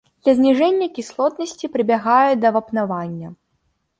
[0.27, 3.27] Для зніжэння кіслотнасці прыбягаюць да вапнавання.